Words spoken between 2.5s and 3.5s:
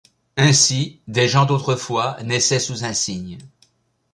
sous un signe.